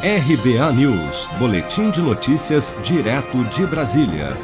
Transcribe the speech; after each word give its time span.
RBA 0.00 0.72
News, 0.74 1.26
Boletim 1.40 1.90
de 1.90 2.00
Notícias, 2.00 2.72
direto 2.84 3.42
de 3.46 3.66
Brasília. 3.66 4.36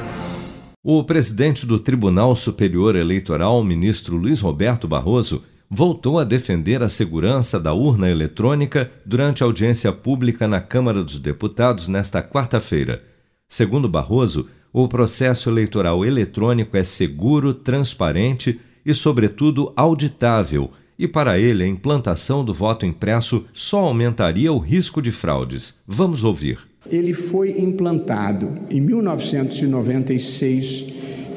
O 0.82 1.04
presidente 1.04 1.64
do 1.64 1.78
Tribunal 1.78 2.34
Superior 2.34 2.96
Eleitoral, 2.96 3.62
ministro 3.62 4.16
Luiz 4.16 4.40
Roberto 4.40 4.88
Barroso, 4.88 5.44
voltou 5.70 6.18
a 6.18 6.24
defender 6.24 6.82
a 6.82 6.88
segurança 6.88 7.60
da 7.60 7.72
urna 7.72 8.10
eletrônica 8.10 8.90
durante 9.06 9.44
a 9.44 9.46
audiência 9.46 9.92
pública 9.92 10.48
na 10.48 10.60
Câmara 10.60 11.04
dos 11.04 11.20
Deputados 11.20 11.86
nesta 11.86 12.20
quarta-feira. 12.20 13.04
Segundo 13.46 13.88
Barroso, 13.88 14.48
o 14.72 14.88
processo 14.88 15.48
eleitoral 15.48 16.04
eletrônico 16.04 16.76
é 16.76 16.82
seguro, 16.82 17.54
transparente 17.54 18.60
e, 18.84 18.92
sobretudo, 18.92 19.72
auditável 19.76 20.72
e 20.98 21.06
para 21.08 21.38
ele 21.38 21.64
a 21.64 21.68
implantação 21.68 22.44
do 22.44 22.52
voto 22.54 22.86
impresso 22.86 23.44
só 23.52 23.80
aumentaria 23.80 24.50
o 24.52 24.58
risco 24.58 25.02
de 25.02 25.10
fraudes. 25.10 25.74
Vamos 25.86 26.24
ouvir. 26.24 26.58
Ele 26.90 27.12
foi 27.12 27.60
implantado 27.60 28.50
em 28.70 28.80
1996 28.80 30.86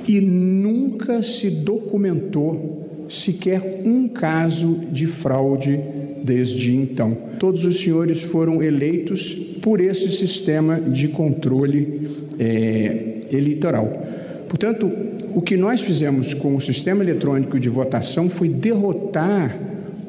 e 0.07 0.21
nunca 0.21 1.21
se 1.21 1.49
documentou 1.49 3.05
sequer 3.09 3.81
um 3.85 4.07
caso 4.07 4.79
de 4.91 5.07
fraude 5.07 5.79
desde 6.23 6.75
então. 6.75 7.17
Todos 7.39 7.65
os 7.65 7.79
senhores 7.79 8.21
foram 8.21 8.61
eleitos 8.61 9.33
por 9.61 9.79
esse 9.79 10.11
sistema 10.11 10.79
de 10.79 11.07
controle 11.07 12.09
é, 12.37 13.21
eleitoral. 13.31 14.05
Portanto, 14.47 14.91
o 15.35 15.41
que 15.41 15.57
nós 15.57 15.81
fizemos 15.81 16.33
com 16.33 16.55
o 16.55 16.61
sistema 16.61 17.03
eletrônico 17.03 17.59
de 17.59 17.69
votação 17.69 18.29
foi 18.29 18.47
derrotar 18.47 19.57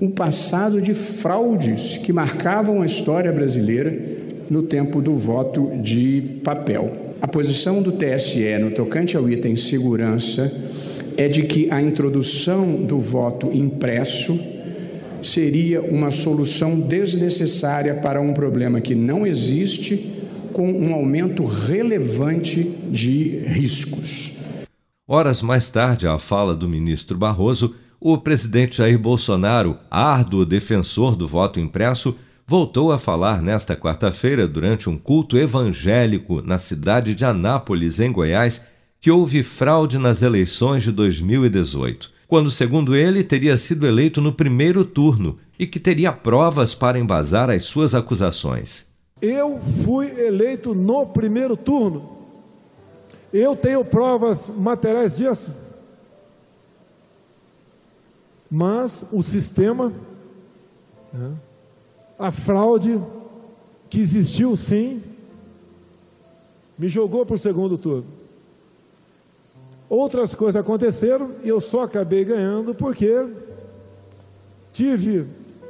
um 0.01 0.10
passado 0.10 0.80
de 0.80 0.95
fraudes 0.95 1.98
que 1.98 2.12
marcavam 2.12 2.80
a 2.82 2.87
história 2.87 3.32
brasileira 3.32 3.96
no 4.48 4.62
tempo 4.62 5.02
do 5.02 5.15
voto 5.16 5.73
de 5.82 6.41
papel. 6.45 6.93
A 7.20 7.27
posição 7.27 7.82
do 7.82 7.93
TSE 7.93 8.59
no 8.59 8.71
tocante 8.71 9.16
ao 9.16 9.29
item 9.29 9.57
segurança 9.57 10.52
é 11.16 11.26
de 11.26 11.43
que 11.43 11.68
a 11.70 11.82
introdução 11.82 12.74
do 12.85 13.01
voto 13.01 13.51
impresso 13.52 14.38
seria 15.20 15.80
uma 15.80 16.13
solução 16.13 16.79
desnecessária 16.79 17.95
para 17.95 18.20
um 18.20 18.32
problema 18.32 18.80
que 18.80 18.95
não 18.95 19.26
existe, 19.26 20.18
com 20.59 20.73
um 20.73 20.92
aumento 20.92 21.46
relevante 21.46 22.64
de 22.90 23.45
riscos. 23.46 24.32
Horas 25.06 25.40
mais 25.40 25.70
tarde, 25.70 26.09
à 26.09 26.18
fala 26.18 26.56
do 26.56 26.68
ministro 26.68 27.16
Barroso, 27.16 27.76
o 28.01 28.18
presidente 28.18 28.79
Jair 28.79 28.98
Bolsonaro, 28.98 29.79
árduo 29.88 30.45
defensor 30.45 31.14
do 31.14 31.29
voto 31.29 31.60
impresso, 31.60 32.16
voltou 32.45 32.90
a 32.90 32.98
falar 32.98 33.40
nesta 33.40 33.76
quarta-feira, 33.76 34.48
durante 34.48 34.90
um 34.90 34.98
culto 34.98 35.38
evangélico 35.38 36.42
na 36.42 36.59
cidade 36.59 37.14
de 37.14 37.24
Anápolis, 37.24 38.01
em 38.01 38.10
Goiás, 38.10 38.64
que 39.01 39.12
houve 39.12 39.45
fraude 39.45 39.96
nas 39.96 40.23
eleições 40.23 40.82
de 40.82 40.90
2018, 40.90 42.10
quando, 42.26 42.51
segundo 42.51 42.96
ele, 42.96 43.23
teria 43.23 43.56
sido 43.56 43.86
eleito 43.86 44.20
no 44.20 44.32
primeiro 44.32 44.84
turno 44.84 45.38
e 45.56 45.68
que 45.68 45.79
teria 45.79 46.10
provas 46.10 46.74
para 46.74 46.98
embasar 46.98 47.48
as 47.48 47.64
suas 47.64 47.95
acusações. 47.95 48.88
Eu 49.21 49.59
fui 49.85 50.09
eleito 50.21 50.74
no 50.74 51.07
primeiro 51.07 51.57
turno. 51.57 52.16
Eu 53.33 53.57
tenho 53.57 53.85
provas 53.85 54.49
materiais 54.49 55.16
disso. 55.16 55.51
Mas 58.51 59.05
o 59.13 59.23
sistema, 59.23 59.93
né, 61.13 61.35
a 62.19 62.30
fraude 62.30 63.01
que 63.91 64.00
existiu 64.00 64.56
sim, 64.56 65.03
me 66.78 66.88
jogou 66.88 67.27
para 67.27 67.34
o 67.34 67.38
segundo 67.38 67.77
turno. 67.77 68.06
Outras 69.88 70.34
coisas 70.34 70.60
aconteceram 70.60 71.32
e 71.43 71.49
eu 71.49 71.60
só 71.60 71.82
acabei 71.82 72.25
ganhando 72.25 72.75
porque 72.75 73.26
tive 74.72 75.26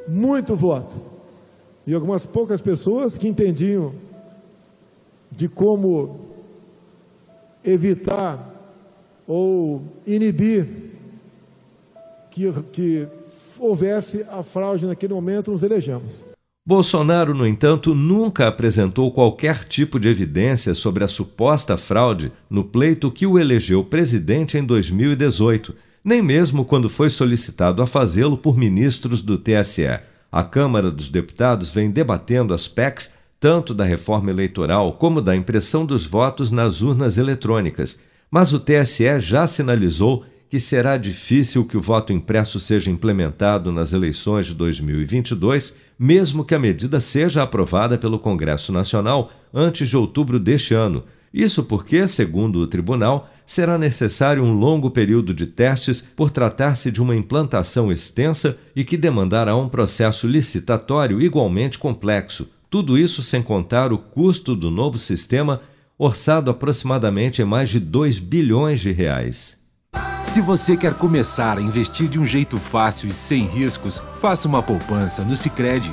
muito 0.07 0.57
voto. 0.57 0.97
E 1.89 1.95
algumas 1.95 2.27
poucas 2.27 2.61
pessoas 2.61 3.17
que 3.17 3.27
entendiam 3.27 3.95
de 5.33 5.49
como 5.49 6.21
evitar 7.65 8.55
ou 9.27 9.83
inibir 10.07 10.67
que, 12.31 12.53
que 12.73 13.09
houvesse 13.59 14.23
a 14.31 14.43
fraude 14.43 14.85
naquele 14.85 15.15
momento, 15.15 15.51
nos 15.51 15.63
elegemos. 15.63 16.13
Bolsonaro, 16.67 17.33
no 17.33 17.47
entanto, 17.47 17.95
nunca 17.95 18.49
apresentou 18.49 19.11
qualquer 19.11 19.65
tipo 19.65 19.99
de 19.99 20.09
evidência 20.09 20.75
sobre 20.75 21.05
a 21.05 21.09
suposta 21.09 21.79
fraude 21.79 22.31
no 22.51 22.65
pleito 22.65 23.11
que 23.11 23.27
o 23.27 23.39
elegeu 23.39 23.83
presidente 23.83 24.59
em 24.59 24.63
2018, 24.63 25.75
nem 26.05 26.21
mesmo 26.21 26.67
quando 26.67 26.91
foi 26.91 27.09
solicitado 27.09 27.81
a 27.81 27.87
fazê-lo 27.87 28.37
por 28.37 28.59
ministros 28.59 29.23
do 29.23 29.39
TSE. 29.39 30.18
A 30.31 30.43
Câmara 30.43 30.91
dos 30.91 31.09
Deputados 31.09 31.73
vem 31.73 31.91
debatendo 31.91 32.53
as 32.53 32.69
PECs 32.69 33.15
tanto 33.41 33.73
da 33.73 33.85
reforma 33.85 34.31
eleitoral 34.31 34.93
como 34.93 35.23
da 35.23 35.35
impressão 35.35 35.87
dos 35.87 36.05
votos 36.05 36.51
nas 36.51 36.83
urnas 36.83 37.19
eletrônicas, 37.19 37.99
mas 38.31 38.53
o 38.53 38.61
TSE 38.61 39.21
já 39.21 39.47
sinalizou 39.47 40.25
que 40.51 40.59
será 40.59 40.97
difícil 40.97 41.65
que 41.65 41.77
o 41.77 41.81
voto 41.81 42.13
impresso 42.13 42.59
seja 42.59 42.91
implementado 42.91 43.71
nas 43.71 43.93
eleições 43.93 44.47
de 44.47 44.55
2022, 44.55 45.77
mesmo 45.99 46.45
que 46.45 46.55
a 46.55 46.59
medida 46.59 47.01
seja 47.01 47.43
aprovada 47.43 47.99
pelo 47.99 48.19
Congresso 48.19 48.73
Nacional 48.73 49.31
antes 49.53 49.89
de 49.89 49.97
outubro 49.97 50.39
deste 50.39 50.75
ano. 50.75 51.05
Isso 51.33 51.63
porque, 51.63 52.07
segundo 52.07 52.61
o 52.61 52.67
tribunal, 52.67 53.31
será 53.45 53.79
necessário 53.79 54.43
um 54.43 54.53
longo 54.53 54.91
período 54.91 55.33
de 55.33 55.47
testes 55.47 56.01
por 56.01 56.31
tratar-se 56.31 56.91
de 56.91 57.01
uma 57.01 57.17
implantação 57.17 57.93
extensa 57.93 58.59
e 58.75 58.85
que 58.85 58.97
demandará 58.97 59.57
um 59.57 59.69
processo 59.69 60.27
licitatório 60.27 61.21
igualmente 61.21 61.79
complexo, 61.79 62.49
tudo 62.71 62.99
isso 62.99 63.23
sem 63.23 63.43
contar 63.43 63.93
o 63.93 63.99
custo 63.99 64.55
do 64.55 64.71
novo 64.71 64.99
sistema, 64.99 65.63
orçado 65.99 66.51
aproximadamente 66.51 67.41
em 67.41 67.45
mais 67.45 67.71
de 67.71 67.81
2 67.81 68.19
bilhões 68.19 68.81
de 68.81 68.93
reais. 68.93 69.59
Se 70.27 70.43
você 70.43 70.77
quer 70.77 70.93
começar 70.95 71.57
a 71.57 71.63
investir 71.63 72.07
de 72.09 72.19
um 72.19 72.27
jeito 72.27 72.59
fácil 72.59 73.09
e 73.09 73.13
sem 73.13 73.47
riscos, 73.47 74.01
faça 74.21 74.47
uma 74.47 74.63
poupança 74.63 75.25
no 75.25 75.35
Sicredi. 75.35 75.93